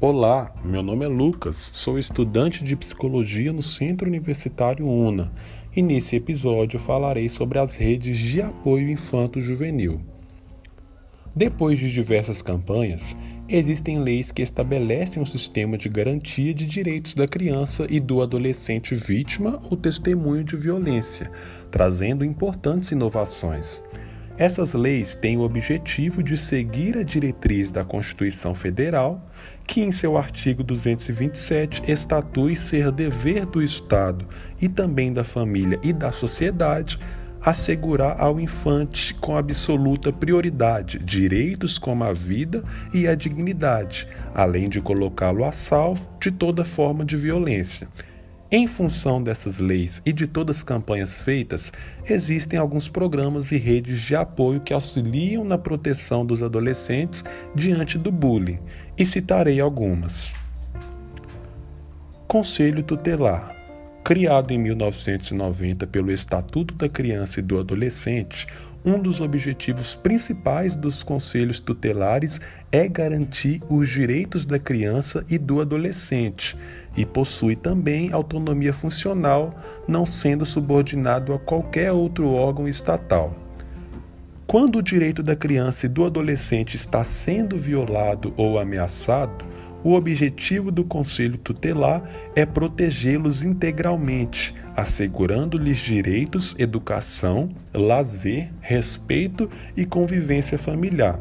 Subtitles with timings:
[0.00, 5.32] Olá, meu nome é Lucas, sou estudante de psicologia no Centro Universitário UNA
[5.74, 10.00] e nesse episódio falarei sobre as redes de apoio infanto-juvenil.
[11.34, 13.16] Depois de diversas campanhas,
[13.48, 18.94] existem leis que estabelecem um sistema de garantia de direitos da criança e do adolescente
[18.94, 21.28] vítima ou testemunho de violência,
[21.72, 23.82] trazendo importantes inovações.
[24.38, 29.28] Essas leis têm o objetivo de seguir a diretriz da Constituição Federal,
[29.66, 34.24] que em seu artigo 227 estatui ser dever do Estado
[34.60, 37.00] e também da família e da sociedade
[37.40, 42.62] assegurar ao infante com absoluta prioridade direitos como a vida
[42.94, 47.88] e a dignidade, além de colocá-lo a salvo de toda forma de violência.
[48.50, 51.70] Em função dessas leis e de todas as campanhas feitas,
[52.08, 57.22] existem alguns programas e redes de apoio que auxiliam na proteção dos adolescentes
[57.54, 58.58] diante do bullying,
[58.96, 60.34] e citarei algumas.
[62.26, 63.58] Conselho Tutelar
[64.08, 68.46] Criado em 1990 pelo Estatuto da Criança e do Adolescente,
[68.90, 75.60] um dos objetivos principais dos conselhos tutelares é garantir os direitos da criança e do
[75.60, 76.56] adolescente
[76.96, 79.54] e possui também autonomia funcional,
[79.86, 83.34] não sendo subordinado a qualquer outro órgão estatal.
[84.46, 89.44] Quando o direito da criança e do adolescente está sendo violado ou ameaçado,
[89.88, 92.02] o objetivo do Conselho Tutelar
[92.36, 101.18] é protegê-los integralmente, assegurando-lhes direitos, educação, lazer, respeito e convivência familiar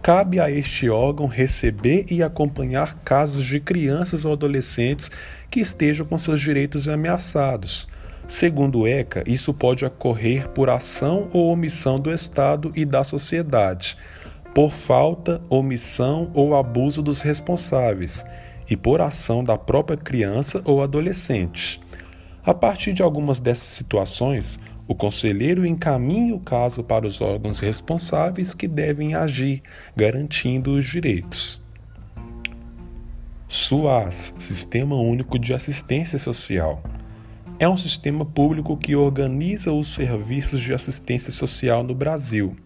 [0.00, 5.10] cabe a este órgão receber e acompanhar casos de crianças ou adolescentes
[5.50, 7.86] que estejam com seus direitos ameaçados.
[8.26, 13.98] Segundo o ECA, isso pode ocorrer por ação ou omissão do Estado e da sociedade,
[14.58, 18.26] por falta, omissão ou abuso dos responsáveis,
[18.68, 21.80] e por ação da própria criança ou adolescente.
[22.44, 24.58] A partir de algumas dessas situações,
[24.88, 29.62] o conselheiro encaminha o caso para os órgãos responsáveis que devem agir,
[29.96, 31.64] garantindo os direitos.
[33.48, 36.82] SUAS Sistema Único de Assistência Social
[37.60, 42.56] é um sistema público que organiza os serviços de assistência social no Brasil.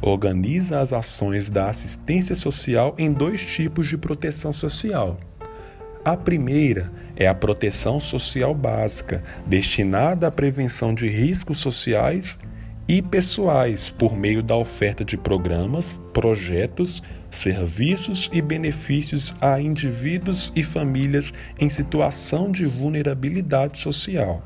[0.00, 5.18] Organiza as ações da assistência social em dois tipos de proteção social
[6.06, 12.38] a primeira é a proteção social básica, destinada à prevenção de riscos sociais
[12.86, 20.62] e pessoais por meio da oferta de programas, projetos, serviços e benefícios a indivíduos e
[20.62, 24.44] famílias em situação de vulnerabilidade social.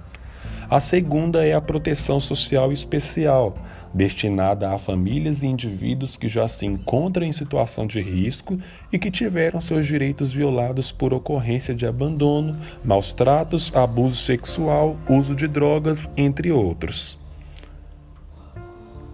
[0.71, 3.59] A segunda é a proteção social especial,
[3.93, 8.57] destinada a famílias e indivíduos que já se encontram em situação de risco
[8.93, 15.35] e que tiveram seus direitos violados por ocorrência de abandono, maus tratos, abuso sexual, uso
[15.35, 17.19] de drogas, entre outros.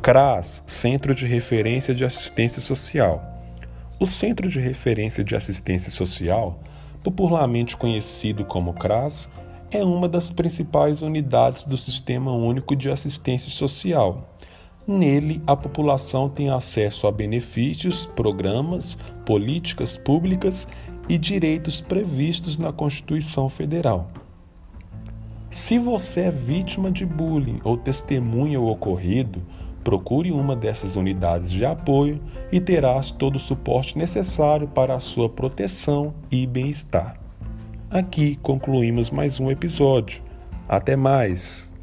[0.02, 3.24] CRAS Centro de Referência de Assistência Social.
[3.98, 6.60] O Centro de Referência de Assistência Social,
[7.02, 9.30] popularmente conhecido como CRAS,
[9.70, 14.36] é uma das principais unidades do Sistema Único de Assistência Social.
[14.86, 20.68] Nele, a população tem acesso a benefícios, programas, políticas públicas
[21.08, 24.08] e direitos previstos na Constituição Federal.
[25.50, 29.42] Se você é vítima de bullying ou testemunha o ocorrido,
[29.82, 32.20] procure uma dessas unidades de apoio
[32.52, 37.25] e terás todo o suporte necessário para a sua proteção e bem-estar.
[37.90, 40.20] Aqui concluímos mais um episódio.
[40.68, 41.75] Até mais!